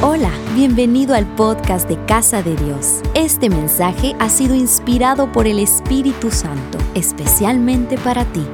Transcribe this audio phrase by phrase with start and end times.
[0.00, 3.00] Hola, bienvenido al podcast de Casa de Dios.
[3.14, 8.46] Este mensaje ha sido inspirado por el Espíritu Santo, especialmente para ti.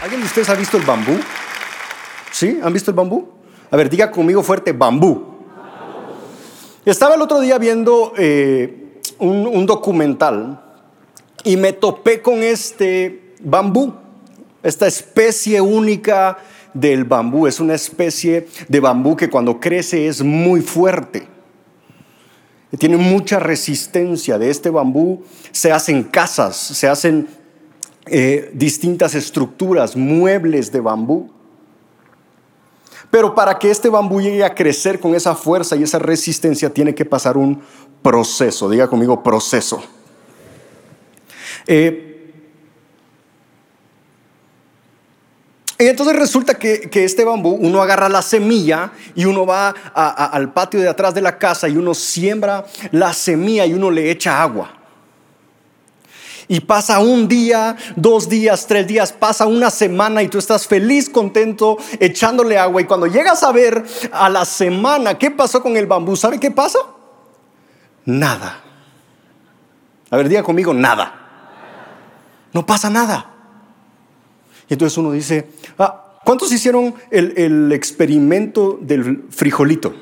[0.00, 1.18] ¿Alguien de ustedes ha visto el bambú?
[2.30, 2.60] ¿Sí?
[2.62, 3.30] ¿Han visto el bambú?
[3.68, 5.40] A ver, diga conmigo fuerte, bambú.
[6.84, 10.62] Estaba el otro día viendo eh, un, un documental
[11.42, 13.92] y me topé con este bambú,
[14.62, 16.38] esta especie única
[16.74, 17.46] del bambú.
[17.46, 21.26] Es una especie de bambú que cuando crece es muy fuerte.
[22.78, 24.38] Tiene mucha resistencia.
[24.38, 27.28] De este bambú se hacen casas, se hacen
[28.06, 31.30] eh, distintas estructuras, muebles de bambú.
[33.10, 36.94] Pero para que este bambú llegue a crecer con esa fuerza y esa resistencia, tiene
[36.94, 37.62] que pasar un
[38.02, 38.68] proceso.
[38.68, 39.82] Diga conmigo, proceso.
[41.66, 42.07] Eh,
[45.80, 50.80] Y entonces resulta que, este bambú, uno agarra la semilla y uno va al patio
[50.80, 54.72] de atrás de la casa y uno siembra la semilla y uno le echa agua.
[56.48, 61.08] Y pasa un día, dos días, tres días, pasa una semana y tú estás feliz,
[61.08, 62.80] contento, echándole agua.
[62.80, 66.50] Y cuando llegas a ver a la semana qué pasó con el bambú, ¿sabe qué
[66.50, 66.78] pasa?
[68.04, 68.62] Nada.
[70.10, 71.12] A ver, diga conmigo, nada.
[72.52, 73.37] No pasa nada.
[74.68, 75.46] Y entonces uno dice,
[75.78, 79.94] ah, ¿cuántos hicieron el, experimento del frijolito?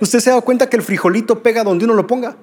[0.00, 2.36] ¿Usted se da cuenta que el frijolito pega donde uno lo ponga?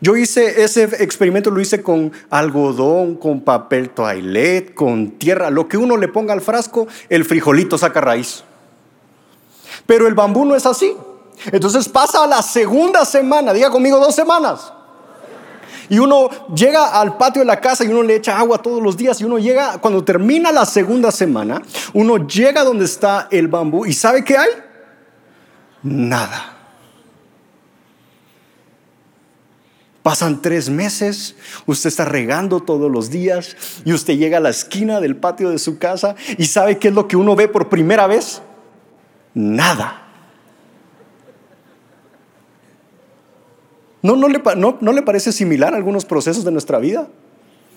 [0.00, 5.50] Yo hice ese experimento, lo hice con algodón, con papel toilet, con tierra.
[5.50, 8.44] Lo que uno le ponga al frasco, el frijolito saca raíz.
[9.86, 10.94] Pero el bambú no es así.
[11.50, 14.72] Entonces pasa a la segunda semana, diga conmigo dos semanas.
[15.88, 18.96] Y uno llega al patio de la casa y uno le echa agua todos los
[18.96, 19.20] días.
[19.20, 23.92] Y uno llega, cuando termina la segunda semana, uno llega donde está el bambú y
[23.92, 24.50] ¿sabe qué hay?
[25.82, 26.52] Nada.
[30.02, 31.34] Pasan tres meses,
[31.66, 35.58] usted está regando todos los días y usted llega a la esquina del patio de
[35.58, 38.40] su casa y ¿sabe qué es lo que uno ve por primera vez?
[39.34, 40.05] Nada.
[44.02, 47.08] ¿No, no, le, no, le parece similar a algunos procesos de nuestra vida?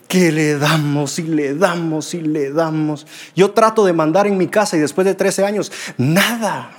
[0.07, 3.05] que le damos y le damos y le damos.
[3.35, 6.71] Yo trato de mandar en mi casa y después de 13 años, nada.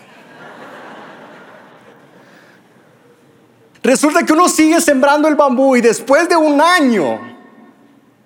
[3.85, 7.21] Resulta que uno sigue sembrando el bambú y después de un año,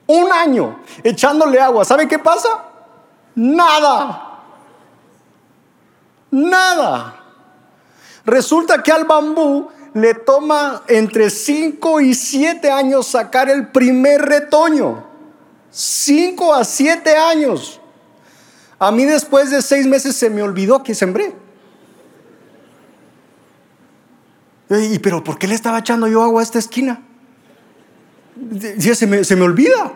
[0.06, 2.64] un año, echándole agua, ¿sabe qué pasa?
[3.34, 4.40] Nada.
[6.30, 7.20] Nada.
[8.24, 15.04] Resulta que al bambú le toma entre 5 y 7 años sacar el primer retoño.
[15.70, 17.80] 5 a 7 años.
[18.78, 21.32] A mí después de 6 meses se me olvidó que sembré.
[24.68, 27.00] ¿Y pero por qué le estaba echando yo agua a esta esquina?
[28.78, 29.92] Se me, se me olvida.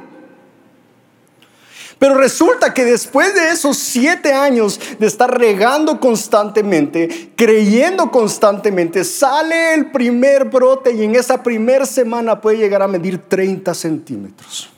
[1.99, 9.75] Pero resulta que después de esos siete años de estar regando constantemente, creyendo constantemente, sale
[9.75, 14.71] el primer brote y en esa primera semana puede llegar a medir 30 centímetros.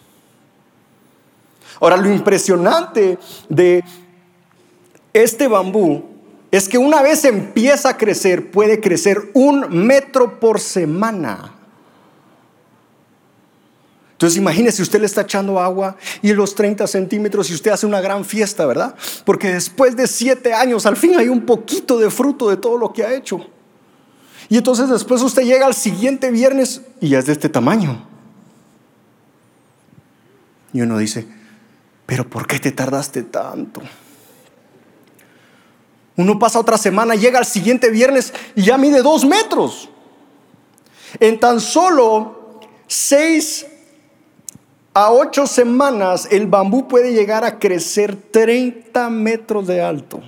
[1.78, 3.84] Ahora, lo impresionante de
[5.12, 6.04] este bambú
[6.50, 11.59] es que una vez empieza a crecer, puede crecer un metro por semana.
[14.20, 18.02] Entonces imagínese, usted le está echando agua y los 30 centímetros y usted hace una
[18.02, 18.94] gran fiesta, ¿verdad?
[19.24, 22.92] Porque después de siete años al fin hay un poquito de fruto de todo lo
[22.92, 23.40] que ha hecho.
[24.50, 28.06] Y entonces después usted llega al siguiente viernes y ya es de este tamaño.
[30.74, 31.26] Y uno dice,
[32.04, 33.80] pero ¿por qué te tardaste tanto?
[36.16, 39.88] Uno pasa otra semana, llega al siguiente viernes y ya mide dos metros.
[41.18, 43.64] En tan solo seis
[44.92, 50.20] a ocho semanas el bambú puede llegar a crecer 30 metros de alto.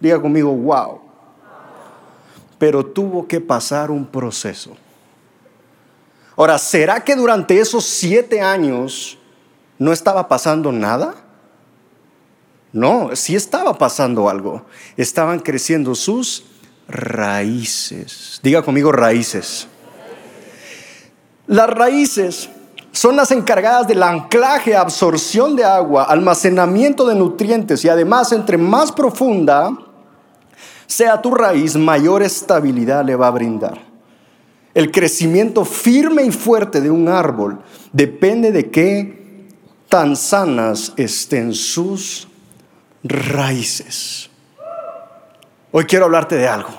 [0.00, 1.00] Diga conmigo, wow.
[2.58, 4.76] Pero tuvo que pasar un proceso.
[6.36, 9.18] Ahora, ¿será que durante esos siete años
[9.78, 11.14] no estaba pasando nada?
[12.72, 14.64] No, sí estaba pasando algo.
[14.96, 16.44] Estaban creciendo sus
[16.88, 18.40] raíces.
[18.42, 19.68] Diga conmigo raíces.
[21.46, 22.48] Las raíces
[22.92, 28.92] son las encargadas del anclaje, absorción de agua, almacenamiento de nutrientes y además entre más
[28.92, 29.72] profunda
[30.86, 33.80] sea tu raíz, mayor estabilidad le va a brindar.
[34.74, 37.62] El crecimiento firme y fuerte de un árbol
[37.92, 39.48] depende de qué
[39.88, 42.28] tan sanas estén sus
[43.02, 44.28] raíces.
[45.70, 46.70] Hoy quiero hablarte de algo.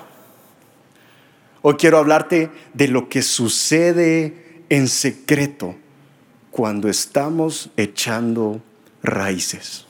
[1.64, 5.76] Hoy quiero hablarte de lo que sucede en secreto
[6.54, 8.62] cuando estamos echando
[9.02, 9.86] raíces.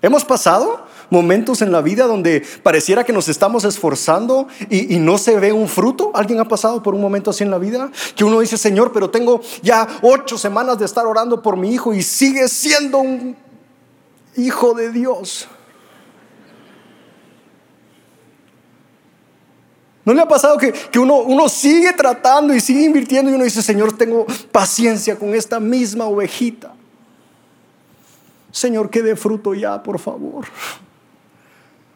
[0.00, 5.38] Hemos pasado momentos en la vida donde pareciera que nos estamos esforzando y, no se
[5.40, 6.12] ve un fruto.
[6.14, 7.90] ¿Alguien ha pasado por un momento así en la vida?
[8.14, 11.92] Que uno dice, Señor, pero tengo ya ocho semanas de estar orando por mi hijo
[11.92, 13.36] y sigue siendo un
[14.36, 15.48] hijo de Dios.
[20.04, 23.62] ¿No le ha pasado que, uno, uno, sigue tratando y sigue invirtiendo y uno dice,
[23.62, 26.74] Señor, tengo paciencia con esta misma ovejita?
[28.50, 30.44] Señor, que dé fruto ya, por favor.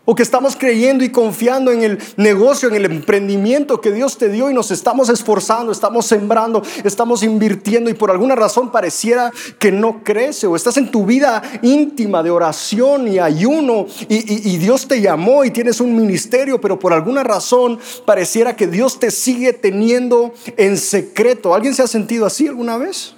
[0.08, 4.28] O que estamos creyendo y confiando en el negocio, en el emprendimiento que Dios te
[4.28, 9.72] dio y nos estamos esforzando, estamos sembrando, estamos invirtiendo y por alguna razón pareciera que
[9.72, 10.46] no crece.
[10.46, 15.50] O estás en tu vida íntima de oración y ayuno y, Dios te llamó y
[15.50, 21.52] tienes un ministerio, pero por alguna razón pareciera que Dios te sigue teniendo en secreto.
[21.52, 23.14] ¿Alguien se ha sentido así alguna vez?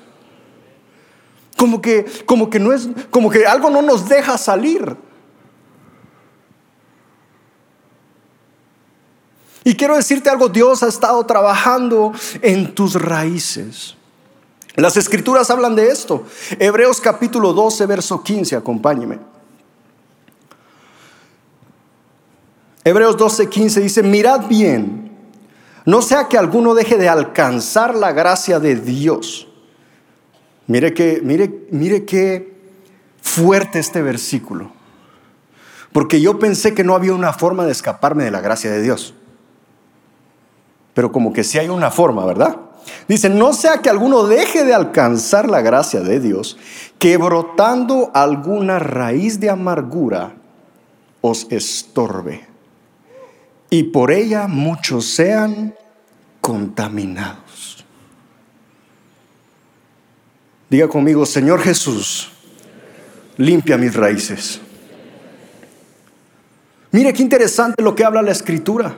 [1.59, 4.97] Como que, como que no es, como que algo no nos deja salir.
[9.69, 13.97] Y quiero decirte algo, Dios ha estado trabajando en tus raíces.
[14.77, 16.25] Las escrituras hablan de esto.
[16.59, 19.19] Hebreos capítulo 12, verso 15, acompáñeme.
[22.83, 25.13] Hebreos 12, 15 dice, mirad bien,
[25.85, 29.49] no sea que alguno deje de alcanzar la gracia de Dios.
[30.67, 32.57] Mire que, mire, mire qué
[33.21, 34.73] fuerte este versículo.
[35.93, 39.13] Porque yo pensé que no había una forma de escaparme de la gracia de Dios
[40.95, 42.57] pero como que sí hay una forma, ¿verdad?
[43.07, 46.57] Dice, no sea que alguno deje de alcanzar la gracia de Dios,
[46.99, 50.35] que brotando alguna raíz de amargura
[51.21, 52.47] os estorbe,
[53.71, 55.75] y por ella muchos sean
[56.41, 57.85] contaminados.
[60.71, 62.31] Diga conmigo, Señor Jesús,
[63.37, 64.61] limpia mis raíces.
[66.91, 68.97] Mire qué interesante lo que habla la escritura.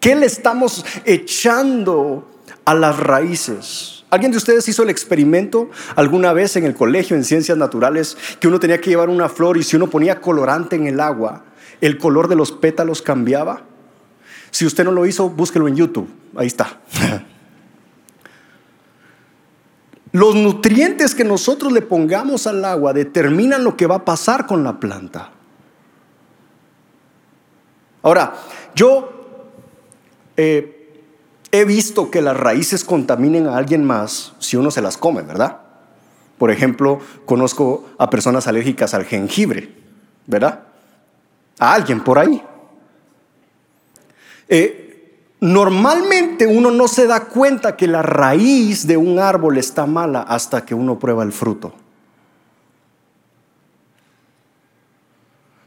[0.00, 2.28] ¿Qué le estamos echando
[2.64, 4.04] a las raíces?
[4.10, 8.48] ¿Alguien de ustedes hizo el experimento alguna vez en el colegio en ciencias naturales que
[8.48, 11.44] uno tenía que llevar una flor y si uno ponía colorante en el agua,
[11.80, 13.62] el color de los pétalos cambiaba?
[14.50, 16.08] Si usted no lo hizo, búsquelo en YouTube.
[16.36, 16.80] Ahí está.
[20.12, 24.64] Los nutrientes que nosotros le pongamos al agua determinan lo que va a pasar con
[24.64, 25.32] la planta.
[28.02, 28.34] Ahora,
[28.74, 29.17] yo
[30.38, 30.92] eh,
[31.50, 35.58] he visto que las raíces contaminen a alguien más si uno se las come, ¿verdad?
[36.38, 39.74] Por ejemplo, conozco a personas alérgicas al jengibre,
[40.26, 40.60] ¿verdad?
[41.58, 42.40] A alguien por ahí.
[44.48, 50.22] Eh, normalmente uno no se da cuenta que la raíz de un árbol está mala
[50.22, 51.74] hasta que uno prueba el fruto.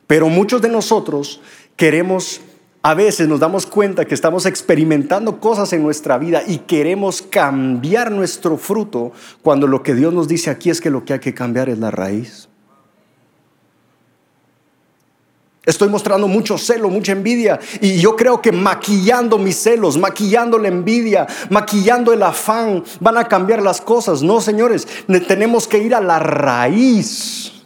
[0.07, 1.41] Pero muchos de nosotros
[1.75, 2.39] queremos
[2.83, 8.11] a veces nos damos cuenta que estamos experimentando cosas en nuestra vida y queremos cambiar
[8.11, 9.11] nuestro fruto
[9.43, 11.77] cuando lo que Dios nos dice aquí es que lo que hay que cambiar es
[11.77, 12.47] la raíz.
[15.63, 17.59] Estoy mostrando mucho celo, mucha envidia.
[17.81, 23.27] Y yo creo que maquillando mis celos, maquillando la envidia, maquillando el afán, van a
[23.27, 24.23] cambiar las cosas.
[24.23, 24.87] No, señores,
[25.27, 27.60] tenemos que ir a la raíz.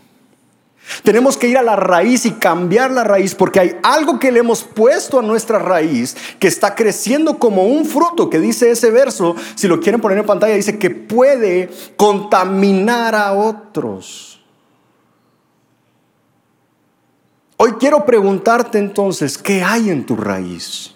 [1.04, 4.40] Tenemos que ir a la raíz y cambiar la raíz porque hay algo que le
[4.40, 9.36] hemos puesto a nuestra raíz que está creciendo como un fruto, que dice ese verso,
[9.56, 14.44] si lo quieren poner en pantalla, dice que puede contaminar a otros.
[17.58, 20.94] Hoy quiero preguntarte entonces, ¿qué hay en tu raíz?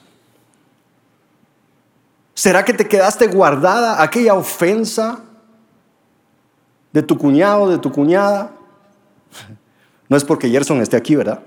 [2.33, 5.19] ¿Será que te quedaste guardada aquella ofensa
[6.91, 8.51] de tu cuñado, de tu cuñada?
[10.09, 11.39] No es porque Gerson esté aquí, ¿verdad?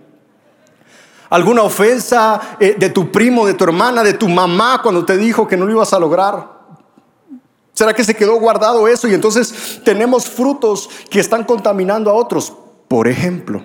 [1.29, 5.49] Alguna ofensa eh, de tu primo, de tu hermana, de tu mamá cuando te dijo
[5.49, 6.63] que no lo ibas a lograr.
[7.73, 12.53] ¿Será que se quedó guardado eso y entonces tenemos frutos que están contaminando a otros?
[12.87, 13.63] Por ejemplo,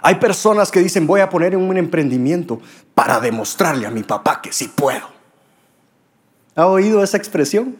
[0.00, 2.60] hay personas que dicen voy a poner en un emprendimiento
[2.94, 5.08] para demostrarle a mi papá que sí puedo.
[6.54, 7.76] ¿Ha oído esa expresión?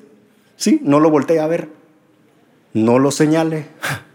[0.56, 1.70] Sí, no lo volteé a ver.
[2.72, 3.68] No lo señale.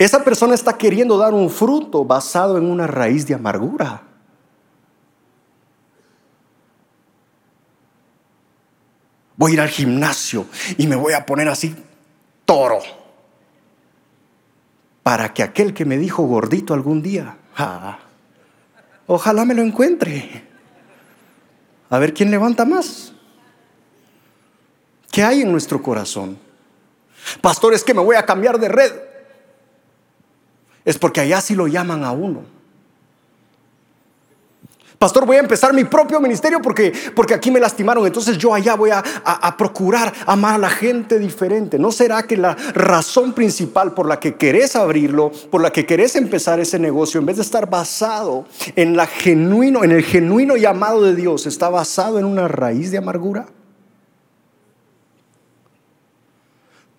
[0.00, 4.00] Esa persona está queriendo dar un fruto basado en una raíz de amargura.
[9.36, 10.46] Voy a ir al gimnasio
[10.78, 11.76] y me voy a poner así
[12.46, 12.80] toro.
[15.02, 17.36] para que aquel que me dijo gordito algún día,
[19.06, 20.48] ojalá me lo encuentre.
[21.90, 23.12] A ver quién levanta más.
[25.10, 26.38] ¿Qué hay en nuestro corazón?
[27.42, 29.09] Pastor, es que me voy a cambiar de red.
[30.84, 32.60] Es porque allá sí lo llaman a uno.
[35.00, 38.06] Pastor, voy a empezar mi propio ministerio porque, porque aquí me lastimaron.
[38.06, 41.78] Entonces yo allá voy a, a, procurar amar a la gente diferente.
[41.78, 46.16] ¿No será que la razón principal por la que querés abrirlo, por la que querés
[46.16, 48.44] empezar ese negocio, en vez de estar basado
[48.76, 52.98] en, la genuino, en el genuino llamado de Dios, está basado en una raíz de
[52.98, 53.46] amargura?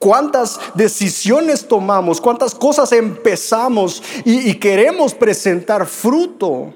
[0.01, 6.73] Cuántas decisiones tomamos, cuántas cosas empezamos y, queremos presentar fruto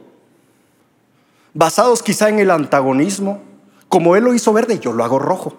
[1.52, 3.42] basados quizá en el antagonismo.
[3.90, 5.56] Como él lo hizo verde, yo lo hago rojo.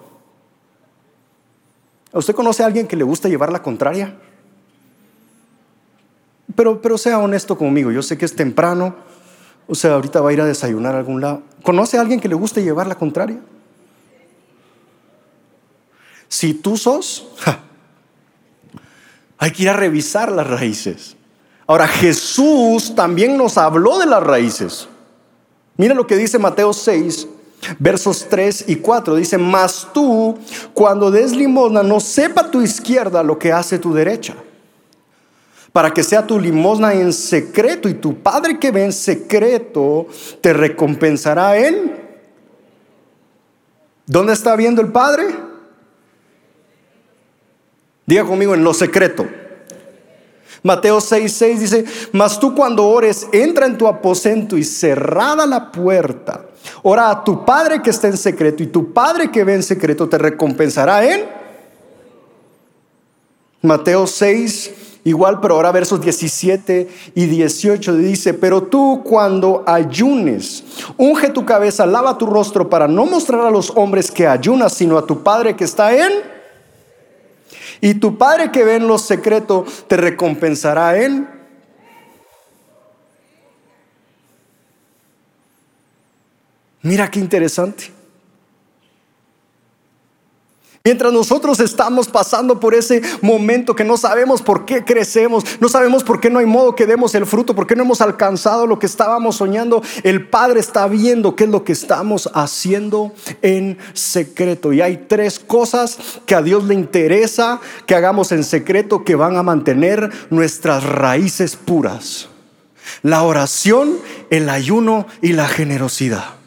[2.13, 4.15] ¿Usted conoce a alguien que le gusta llevar la contraria?
[6.55, 8.95] Pero, pero sea honesto conmigo, yo sé que es temprano,
[9.67, 11.43] o sea, ahorita va a ir a desayunar a algún lado.
[11.65, 13.41] ¿Conoce a alguien que le guste llevar la contraria?
[16.29, 17.27] Si tú sos,
[19.39, 21.17] hay que ir a revisar las raíces.
[21.67, 24.89] Ahora, Jesús también nos habló de las raíces.
[25.77, 27.29] Mira lo que dice Mateo 6,
[27.79, 29.17] versos 3 y 4.
[29.17, 30.39] Dice, mas tú,
[30.73, 34.35] cuando des limosna, no sepa tu izquierda lo que hace tu derecha,
[35.73, 40.07] para que sea tu limosna en secreto y tu Padre que ve en secreto
[40.41, 42.07] te recompensará en...
[44.07, 45.46] ¿Dónde está viendo el Padre?
[48.07, 49.27] Diga conmigo, en lo secreto.
[50.63, 56.47] Mateo 6:6 dice, mas tú cuando ores, entra en tu aposento y cerrada la puerta,
[56.83, 60.09] ora a tu Padre que está en secreto y tu Padre que ve en secreto
[60.09, 61.47] te recompensará en...
[63.63, 70.63] Mateo 6, igual, pero ahora versos 17 y 18 dice, pero tú cuando ayunes,
[70.97, 74.99] unge tu cabeza, lava tu rostro para no mostrar a los hombres que ayunas, sino
[74.99, 76.36] a tu Padre que está en...
[77.81, 81.29] Y tu Padre que ve en lo secreto te recompensará en...
[86.83, 87.96] Mira qué interesante.
[90.87, 96.05] Mientras nosotros estamos pasando por ese momento que no sabemos por qué crecemos, no sabemos
[96.05, 98.79] por qué no hay modo que demos el fruto, por qué no hemos alcanzado lo
[98.79, 103.13] que estábamos soñando, el Padre está viendo qué es lo que estamos haciendo
[103.43, 104.73] en secreto.
[104.73, 109.35] Y hay tres cosas que a Dios le interesa que hagamos en secreto que van
[109.35, 112.29] a mantener nuestras raíces puras.
[113.03, 113.99] La oración,
[114.31, 116.46] el ayuno y la generosidad.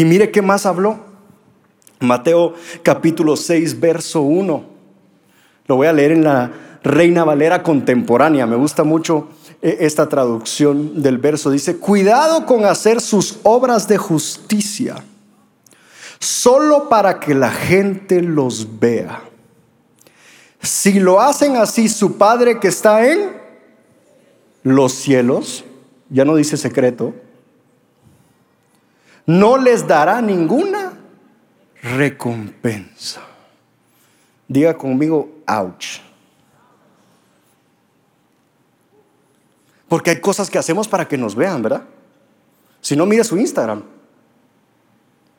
[0.00, 0.98] Y mire qué más habló.
[1.98, 4.64] Mateo capítulo 6, verso 1.
[5.66, 6.50] Lo voy a leer en la
[6.82, 8.46] Reina Valera contemporánea.
[8.46, 9.28] Me gusta mucho
[9.60, 11.50] eh, esta traducción del verso.
[11.50, 15.04] Dice, cuidado con hacer sus obras de justicia,
[16.18, 19.20] solo para que la gente los vea.
[20.62, 23.32] Si lo hacen así, su Padre que está en
[24.62, 25.62] los cielos,
[26.08, 27.12] ya no dice secreto,
[29.30, 30.92] no les dará ninguna
[31.82, 33.20] recompensa.
[34.48, 36.00] Diga conmigo, ouch.
[39.88, 41.82] Porque hay cosas que hacemos para que nos vean, ¿verdad?
[42.80, 43.84] Si no, mire su Instagram.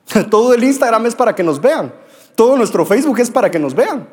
[0.30, 1.94] Todo el Instagram es para que nos vean.
[2.36, 4.08] Todo nuestro Facebook es para que nos vean.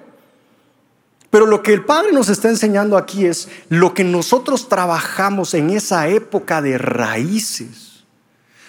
[1.31, 5.71] Pero lo que el Padre nos está enseñando aquí es lo que nosotros trabajamos en
[5.71, 7.88] esa época de raíces.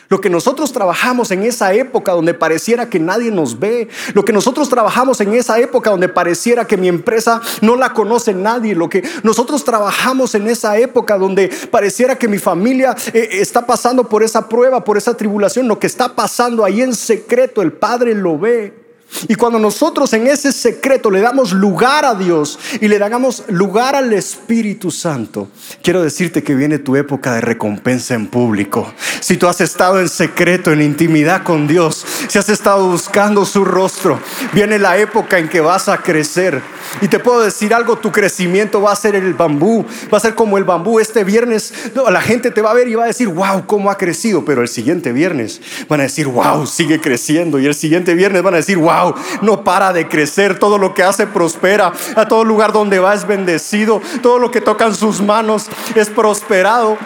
[0.09, 3.87] Lo que nosotros trabajamos en esa época donde pareciera que nadie nos ve.
[4.15, 8.33] Lo que nosotros trabajamos en esa época donde pareciera que mi empresa no la conoce
[8.33, 8.73] nadie.
[8.73, 14.09] Lo que nosotros trabajamos en esa época donde pareciera que mi familia eh, está pasando
[14.09, 15.67] por esa prueba, por esa tribulación.
[15.67, 18.78] Lo que está pasando ahí en secreto, el Padre lo ve.
[19.27, 23.95] Y cuando nosotros en ese secreto le damos lugar a Dios y le damos lugar
[23.95, 25.49] al Espíritu Santo,
[25.81, 28.93] quiero decirte que viene tu época de recompensa en público.
[29.19, 33.65] Si tú has estado en secreto, en intimidad con Dios, si has estado buscando su
[33.65, 34.19] rostro,
[34.53, 36.61] viene la época en que vas a crecer.
[37.01, 40.35] Y te puedo decir algo, tu crecimiento va a ser el bambú, va a ser
[40.35, 40.99] como el bambú.
[40.99, 41.73] Este viernes
[42.09, 44.45] la gente te va a ver y va a decir, wow, cómo ha crecido.
[44.45, 47.59] Pero el siguiente viernes van a decir, wow, sigue creciendo.
[47.59, 48.98] Y el siguiente viernes van a decir, wow
[49.41, 53.25] no para de crecer, todo lo que hace prospera, a todo lugar donde va es
[53.25, 56.97] bendecido, todo lo que tocan sus manos es prosperado.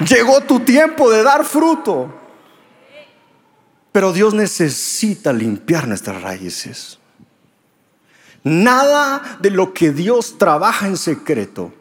[0.00, 2.20] Llegó tu tiempo de dar fruto.
[3.92, 6.98] Pero Dios necesita limpiar nuestras raíces.
[8.42, 11.72] Nada de lo que Dios trabaja en secreto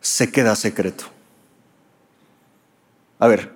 [0.00, 1.04] se queda secreto.
[3.18, 3.50] A ver,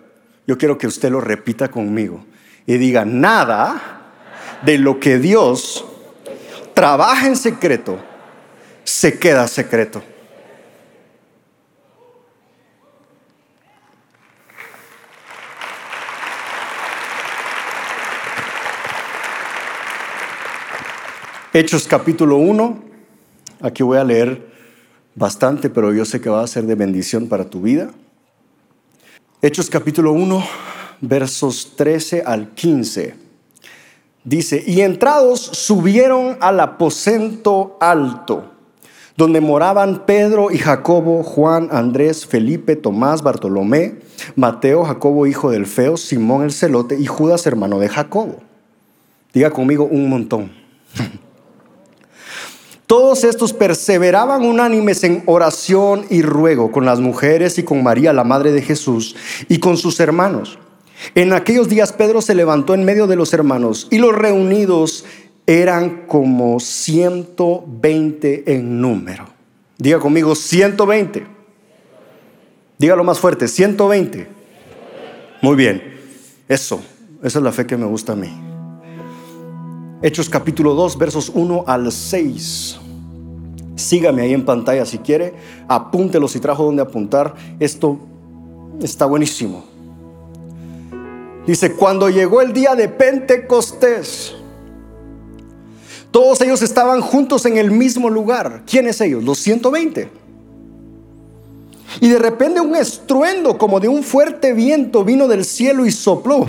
[0.49, 2.25] yo quiero que usted lo repita conmigo
[2.67, 4.01] y diga, nada
[4.65, 5.85] de lo que Dios
[6.73, 7.99] trabaja en secreto
[8.83, 10.03] se queda secreto.
[21.53, 22.85] Hechos capítulo 1,
[23.61, 24.49] aquí voy a leer
[25.15, 27.91] bastante, pero yo sé que va a ser de bendición para tu vida.
[29.41, 30.45] Hechos capítulo 1,
[31.01, 33.15] versos 13 al 15.
[34.25, 38.51] Dice, y entrados subieron al aposento alto,
[39.17, 44.01] donde moraban Pedro y Jacobo, Juan, Andrés, Felipe, Tomás, Bartolomé,
[44.35, 48.41] Mateo, Jacobo, hijo del Feo, Simón el celote y Judas, hermano de Jacobo.
[49.33, 50.51] Diga conmigo un montón.
[52.89, 58.25] Todos estos perseveraban unánimes en oración y ruego con las mujeres y con María, la
[58.25, 59.15] madre de Jesús,
[59.47, 60.59] y con sus hermanos.
[61.15, 65.05] En aquellos días Pedro se levantó en medio de los hermanos y los reunidos
[65.47, 69.27] eran como 120 en número.
[69.77, 71.27] Diga conmigo 120.
[72.79, 74.29] Dígalo más fuerte, 120.
[75.43, 75.83] Muy bien,
[76.49, 76.83] eso,
[77.23, 78.48] esa es la fe que me gusta a mí.
[80.01, 82.79] Hechos capítulo 2, versos 1 al 6.
[83.75, 85.35] Sígame ahí en pantalla si quiere,
[85.67, 87.35] apúntelo si trajo donde apuntar.
[87.59, 87.99] Esto
[88.81, 89.65] está buenísimo.
[91.49, 94.37] Dice, cuando llegó el día de Pentecostés,
[96.13, 98.63] todos ellos estaban juntos en el mismo lugar.
[98.67, 99.25] ¿Quiénes ellos?
[99.25, 100.11] Los 120.
[102.01, 106.47] Y de repente un estruendo como de un fuerte viento vino del cielo y sopló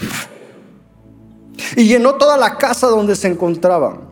[1.75, 4.09] y llenó toda la casa donde se encontraban.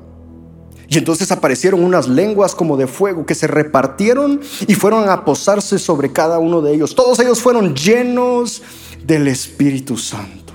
[0.89, 5.79] Y entonces aparecieron unas lenguas como de fuego que se repartieron y fueron a posarse
[5.79, 6.95] sobre cada uno de ellos.
[6.95, 8.61] Todos ellos fueron llenos
[9.05, 10.53] del Espíritu Santo.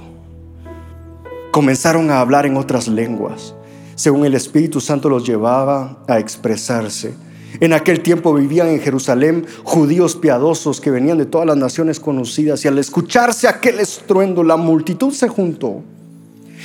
[1.50, 3.54] Comenzaron a hablar en otras lenguas,
[3.94, 7.14] según el Espíritu Santo los llevaba a expresarse.
[7.60, 12.64] En aquel tiempo vivían en Jerusalén judíos piadosos que venían de todas las naciones conocidas
[12.64, 15.82] y al escucharse aquel estruendo la multitud se juntó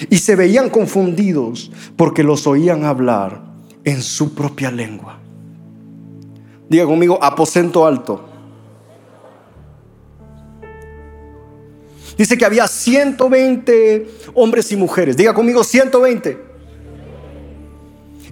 [0.10, 3.42] y se veían confundidos porque los oían hablar
[3.84, 5.20] en su propia lengua.
[6.70, 8.26] Diga conmigo, aposento alto.
[12.18, 15.16] Dice que había 120 hombres y mujeres.
[15.16, 16.46] Diga conmigo, 120.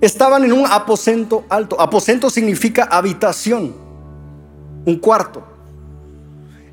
[0.01, 1.79] Estaban en un aposento alto.
[1.79, 3.75] Aposento significa habitación,
[4.85, 5.43] un cuarto.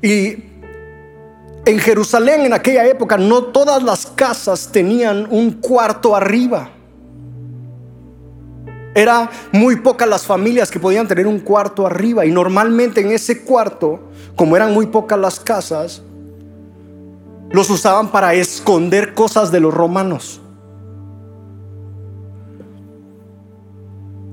[0.01, 0.52] Y
[1.65, 6.69] en Jerusalén en aquella época no todas las casas tenían un cuarto arriba.
[8.95, 13.41] Era muy pocas las familias que podían tener un cuarto arriba y normalmente en ese
[13.41, 13.99] cuarto,
[14.35, 16.01] como eran muy pocas las casas,
[17.49, 20.41] los usaban para esconder cosas de los romanos.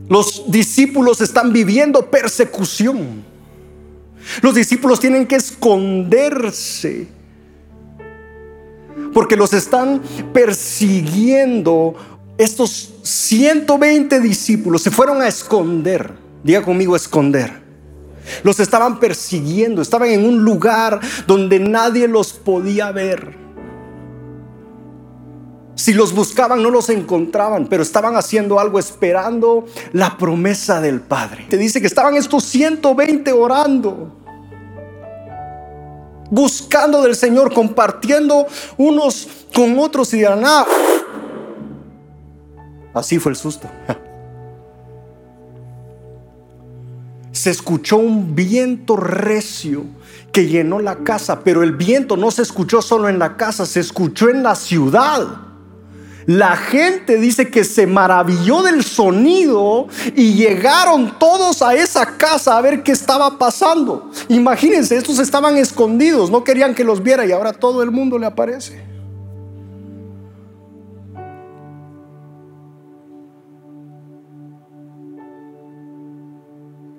[0.08, 3.24] Los discípulos están viviendo persecución.
[4.42, 7.19] Los discípulos tienen que esconderse
[9.12, 10.00] porque los están
[10.32, 11.94] persiguiendo.
[12.38, 16.12] Estos 120 discípulos se fueron a esconder.
[16.42, 17.60] Diga conmigo, esconder.
[18.42, 23.38] Los estaban persiguiendo, estaban en un lugar donde nadie los podía ver.
[25.74, 31.46] Si los buscaban no los encontraban, pero estaban haciendo algo esperando la promesa del Padre.
[31.48, 34.19] Te dice que estaban estos 120 orando
[36.30, 40.64] buscando del Señor, compartiendo unos con otros y dirán, ah,
[42.94, 43.68] así fue el susto.
[47.32, 49.84] Se escuchó un viento recio
[50.32, 53.80] que llenó la casa, pero el viento no se escuchó solo en la casa, se
[53.80, 55.49] escuchó en la ciudad.
[56.30, 62.60] La gente dice que se maravilló del sonido y llegaron todos a esa casa a
[62.60, 64.08] ver qué estaba pasando.
[64.28, 68.26] Imagínense, estos estaban escondidos, no querían que los viera y ahora todo el mundo le
[68.26, 68.80] aparece.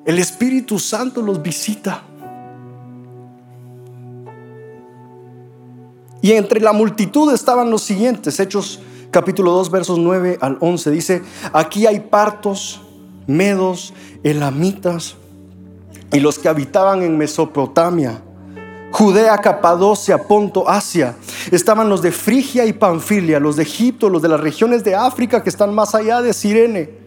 [0.05, 2.03] El Espíritu Santo los visita.
[6.21, 8.81] Y entre la multitud estaban los siguientes, Hechos
[9.11, 10.89] capítulo 2, versos 9 al 11.
[10.89, 11.21] Dice,
[11.53, 12.81] aquí hay partos,
[13.27, 13.93] medos,
[14.23, 15.15] elamitas
[16.11, 18.21] y los que habitaban en Mesopotamia,
[18.91, 21.15] Judea, Capadocia, Ponto, Asia.
[21.51, 25.43] Estaban los de Frigia y Panfilia, los de Egipto, los de las regiones de África
[25.43, 27.00] que están más allá de Sirene.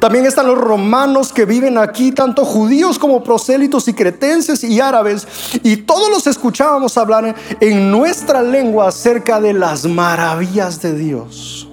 [0.00, 5.26] También están los romanos que viven aquí, tanto judíos como prosélitos y cretenses y árabes.
[5.64, 11.68] Y todos los escuchábamos hablar en nuestra lengua acerca de las maravillas de Dios.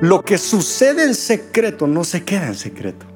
[0.00, 3.06] Lo que sucede en secreto no se queda en secreto.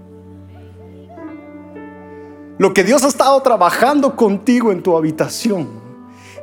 [2.59, 5.69] Lo que Dios ha estado trabajando contigo en tu habitación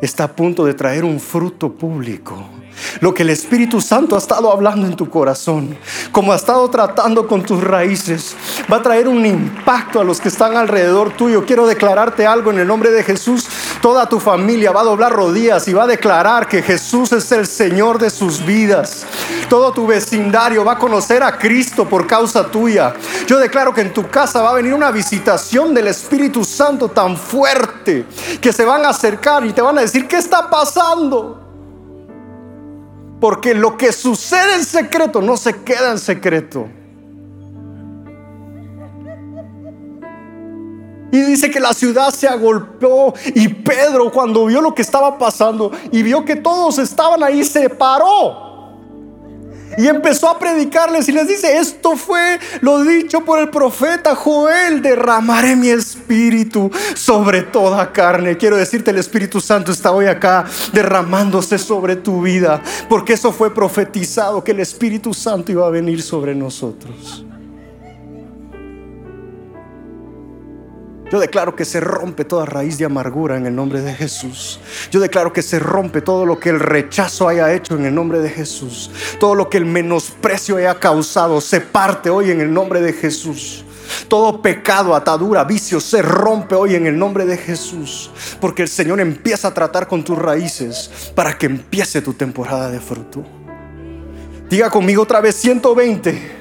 [0.02, 2.44] está a punto de traer un fruto público.
[3.00, 5.78] Lo que el Espíritu Santo ha estado hablando en tu corazón,
[6.12, 8.36] como ha estado tratando con tus raíces,
[8.72, 11.46] va a traer un impacto a los que están alrededor tuyo.
[11.46, 13.48] Quiero declararte algo en el nombre de Jesús.
[13.82, 17.48] Toda tu familia va a doblar rodillas y va a declarar que Jesús es el
[17.48, 19.06] Señor de sus vidas.
[19.50, 22.94] Todo tu vecindario va a conocer a Cristo por causa tuya.
[23.28, 27.18] Yo declaro que en tu casa va a venir una visitación del Espíritu Santo tan
[27.18, 28.06] fuerte
[28.40, 31.41] que se van a acercar y te van a decir, ¿qué está pasando?
[33.22, 36.68] Porque lo que sucede en secreto no se queda en secreto.
[41.12, 45.72] Y dice que la ciudad se agolpeó y Pedro cuando vio lo que estaba pasando
[45.92, 48.51] y vio que todos estaban ahí, se paró.
[49.78, 54.82] Y empezó a predicarles y les dice, esto fue lo dicho por el profeta Joel,
[54.82, 58.38] derramaré mi espíritu sobre toda carne.
[58.38, 63.54] Quiero decirte, el Espíritu Santo está hoy acá derramándose sobre tu vida, porque eso fue
[63.54, 67.26] profetizado, que el Espíritu Santo iba a venir sobre nosotros.
[71.12, 74.62] Yo declaro que se rompe toda raíz de amargura en el nombre de Jesús.
[74.92, 78.20] Yo declaro que se rompe todo lo que el rechazo haya hecho en el nombre
[78.20, 78.90] de Jesús.
[79.20, 83.66] Todo lo que el menosprecio haya causado se parte hoy en el nombre de Jesús.
[84.08, 88.10] Todo pecado, atadura, vicio se rompe hoy en el nombre de Jesús.
[88.40, 92.80] Porque el Señor empieza a tratar con tus raíces para que empiece tu temporada de
[92.80, 93.22] fruto.
[94.50, 96.40] Diga conmigo otra vez 120.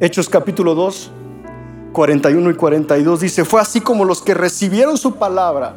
[0.00, 1.12] Hechos capítulo 2
[1.92, 5.76] 41 y 42 dice, fue así como los que recibieron su palabra.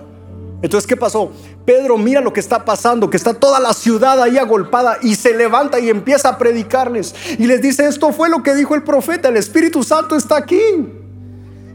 [0.61, 1.31] Entonces, ¿qué pasó?
[1.65, 5.35] Pedro mira lo que está pasando, que está toda la ciudad ahí agolpada y se
[5.35, 7.13] levanta y empieza a predicarles.
[7.37, 10.61] Y les dice, esto fue lo que dijo el profeta, el Espíritu Santo está aquí.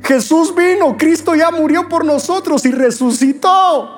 [0.03, 3.97] Jesús vino, Cristo ya murió por nosotros y resucitó.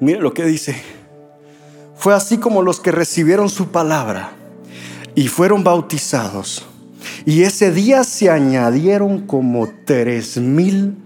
[0.00, 0.80] Mire lo que dice.
[1.96, 4.30] Fue así como los que recibieron su palabra
[5.16, 6.67] y fueron bautizados
[7.24, 10.96] y ese día se añadieron como tres mil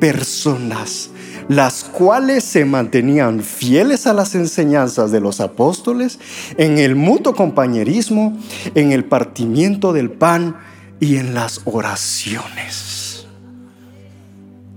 [0.00, 1.10] personas,
[1.48, 6.18] las cuales se mantenían fieles a las enseñanzas de los apóstoles,
[6.56, 8.38] en el mutuo compañerismo,
[8.74, 10.56] en el partimiento del pan
[11.00, 13.26] y en las oraciones.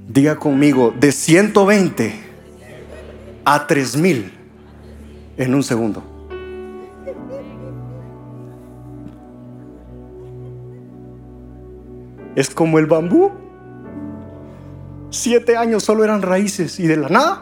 [0.07, 2.13] Diga conmigo, de 120
[3.45, 4.31] a 3000
[5.37, 6.16] en un segundo.
[12.37, 13.31] Es como el bambú.
[15.09, 17.41] Siete años solo eran raíces y de la nada,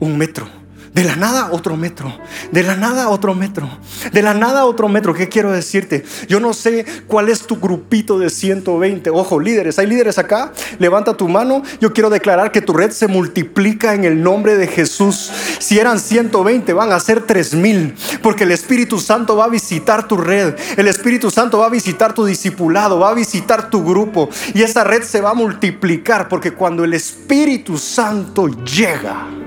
[0.00, 0.48] un metro.
[0.92, 2.12] De la nada otro metro.
[2.50, 3.70] De la nada otro metro.
[4.12, 5.14] De la nada otro metro.
[5.14, 6.04] ¿Qué quiero decirte?
[6.28, 9.10] Yo no sé cuál es tu grupito de 120.
[9.10, 9.78] Ojo, líderes.
[9.78, 10.52] ¿Hay líderes acá?
[10.80, 11.62] Levanta tu mano.
[11.80, 15.30] Yo quiero declarar que tu red se multiplica en el nombre de Jesús.
[15.60, 17.94] Si eran 120, van a ser 3000.
[18.20, 20.56] Porque el Espíritu Santo va a visitar tu red.
[20.76, 22.98] El Espíritu Santo va a visitar tu discipulado.
[22.98, 24.28] Va a visitar tu grupo.
[24.54, 26.28] Y esa red se va a multiplicar.
[26.28, 29.39] Porque cuando el Espíritu Santo llega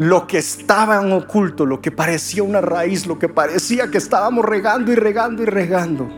[0.00, 4.46] lo que estaba en oculto, lo que parecía una raíz, lo que parecía que estábamos
[4.46, 6.08] regando y regando y regando,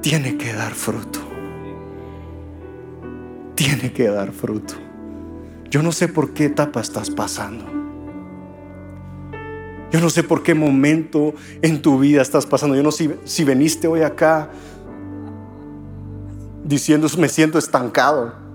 [0.00, 1.18] tiene que dar fruto.
[3.56, 4.74] Tiene que dar fruto.
[5.70, 7.64] Yo no sé por qué etapa estás pasando.
[9.90, 12.76] Yo no sé por qué momento en tu vida estás pasando.
[12.76, 14.50] Yo no sé si, si veniste hoy acá
[16.62, 18.47] diciendo me siento estancado.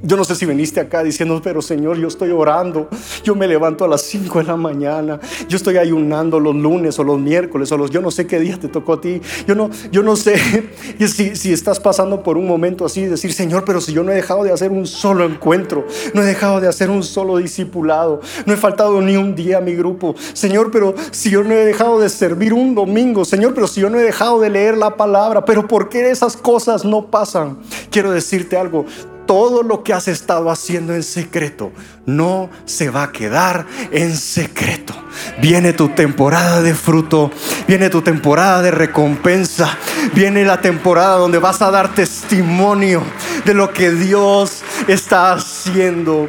[0.00, 2.88] Yo no sé si viniste acá diciendo, pero Señor, yo estoy orando,
[3.24, 7.04] yo me levanto a las 5 de la mañana, yo estoy ayunando los lunes o
[7.04, 9.70] los miércoles o los, yo no sé qué día te tocó a ti, yo no,
[9.90, 10.36] yo no sé
[11.00, 14.14] si, si estás pasando por un momento así, decir, Señor, pero si yo no he
[14.14, 15.84] dejado de hacer un solo encuentro,
[16.14, 19.60] no he dejado de hacer un solo discipulado, no he faltado ni un día a
[19.60, 23.66] mi grupo, Señor, pero si yo no he dejado de servir un domingo, Señor, pero
[23.66, 27.06] si yo no he dejado de leer la palabra, pero ¿por qué esas cosas no
[27.10, 27.58] pasan?
[27.90, 28.86] Quiero decirte algo,
[29.28, 31.70] todo lo que has estado haciendo en secreto
[32.06, 34.94] no se va a quedar en secreto.
[35.38, 37.30] Viene tu temporada de fruto,
[37.68, 39.76] viene tu temporada de recompensa,
[40.14, 43.02] viene la temporada donde vas a dar testimonio
[43.44, 46.26] de lo que Dios está haciendo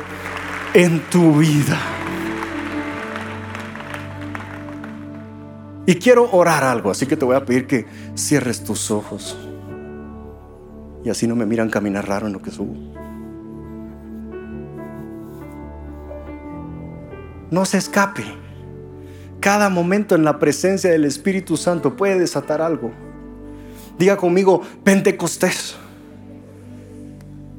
[0.74, 1.80] en tu vida.
[5.86, 7.86] Y quiero orar algo, así que te voy a pedir que
[8.16, 9.38] cierres tus ojos.
[11.06, 12.89] Y así no me miran caminar raro en lo que subo.
[17.52, 18.24] No se escape.
[19.40, 22.92] Cada momento en la presencia del Espíritu Santo puede desatar algo.
[23.98, 25.76] Diga conmigo, Pentecostés.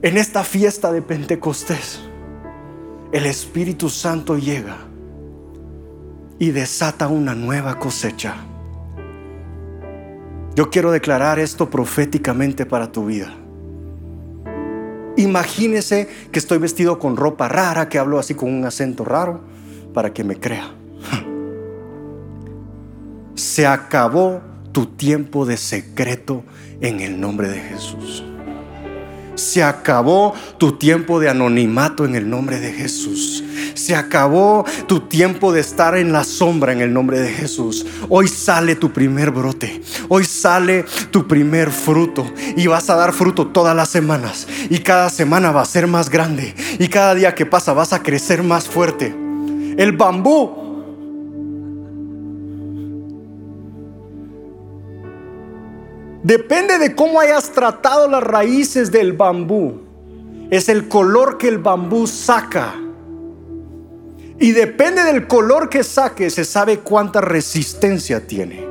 [0.03, 2.01] En esta fiesta de Pentecostés,
[3.13, 4.77] el Espíritu Santo llega
[6.39, 8.35] y desata una nueva cosecha.
[10.55, 13.35] Yo quiero declarar esto proféticamente para tu vida.
[15.17, 19.43] Imagínese que estoy vestido con ropa rara, que hablo así con un acento raro,
[19.93, 20.75] para que me crea.
[23.35, 26.45] Se acabó tu tiempo de secreto
[26.81, 28.25] en el nombre de Jesús.
[29.35, 33.43] Se acabó tu tiempo de anonimato en el nombre de Jesús.
[33.75, 37.87] Se acabó tu tiempo de estar en la sombra en el nombre de Jesús.
[38.11, 39.81] Hoy sale tu primer brote.
[40.09, 42.31] Hoy sale tu primer fruto.
[42.55, 44.47] Y vas a dar fruto todas las semanas.
[44.69, 46.55] Y cada semana va a ser más grande.
[46.79, 49.15] Y cada día que pasa vas a crecer más fuerte.
[49.81, 50.51] El bambú
[56.23, 59.81] Depende de cómo hayas tratado las raíces del bambú.
[60.51, 62.75] Es el color que el bambú saca.
[64.39, 68.63] Y depende del color que saque, se sabe cuánta resistencia tiene.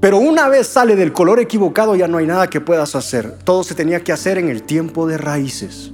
[0.00, 3.38] Pero una vez sale del color equivocado ya no hay nada que puedas hacer.
[3.44, 5.92] Todo se tenía que hacer en el tiempo de raíces.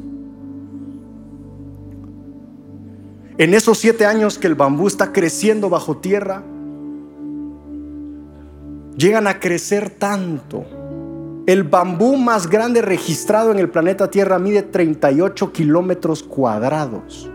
[3.38, 6.42] En esos siete años que el bambú está creciendo bajo tierra,
[8.96, 10.64] llegan a crecer tanto.
[11.46, 17.28] El bambú más grande registrado en el planeta Tierra mide 38 kilómetros cuadrados.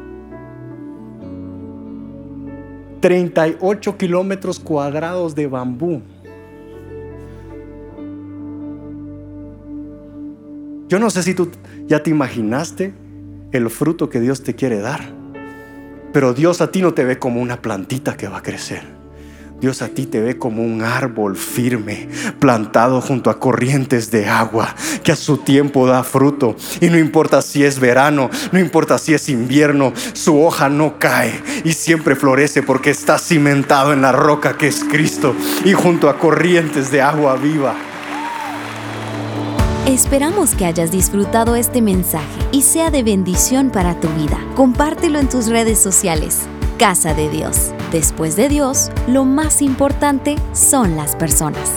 [3.01, 6.01] 38 kilómetros cuadrados de bambú.
[10.87, 11.49] Yo no sé si tú
[11.85, 12.93] ya te imaginaste
[13.51, 15.01] el fruto que Dios te quiere dar,
[16.17, 18.81] pero Dios a ti no te ve como una plantita que va a crecer.
[19.61, 24.73] Dios a ti te ve como un árbol firme, plantado junto a corrientes de agua,
[25.03, 26.55] que a su tiempo da fruto.
[26.81, 31.39] Y no importa si es verano, no importa si es invierno, su hoja no cae
[31.63, 36.17] y siempre florece porque está cimentado en la roca que es Cristo y junto a
[36.17, 37.75] corrientes de agua viva.
[39.87, 44.37] Esperamos que hayas disfrutado este mensaje y sea de bendición para tu vida.
[44.53, 46.41] Compártelo en tus redes sociales.
[46.77, 47.71] Casa de Dios.
[47.93, 51.71] Después de Dios, lo más importante son las personas.